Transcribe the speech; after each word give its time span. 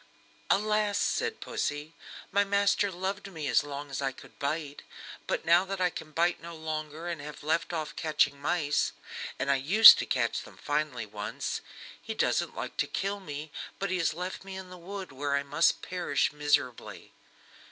"Alas!" 0.49 0.97
said 0.97 1.39
Pussy, 1.41 1.93
"my 2.31 2.43
master 2.43 2.91
loved 2.91 3.31
me 3.31 3.47
as 3.47 3.63
long 3.63 3.91
as 3.91 4.01
I 4.01 4.11
could 4.11 4.39
bite, 4.39 4.81
but 5.27 5.45
now 5.45 5.63
that 5.63 5.79
I 5.79 5.91
can 5.91 6.09
bite 6.11 6.41
no 6.41 6.55
longer 6.55 7.07
and 7.07 7.21
have 7.21 7.43
left 7.43 7.71
off 7.71 7.95
catching 7.95 8.41
mice 8.41 8.93
and 9.37 9.51
I 9.51 9.57
used 9.57 9.99
to 9.99 10.07
catch 10.07 10.41
them 10.41 10.57
finely 10.57 11.05
once 11.05 11.61
he 12.01 12.15
doesn't 12.15 12.55
like 12.55 12.77
to 12.77 12.87
kill 12.87 13.19
me, 13.19 13.51
but 13.77 13.91
he 13.91 13.99
has 13.99 14.15
left 14.15 14.43
me 14.43 14.55
in 14.57 14.71
the 14.71 14.77
wood, 14.79 15.11
where 15.11 15.35
I 15.35 15.43
must 15.43 15.83
perish 15.83 16.33
miserably." 16.33 17.13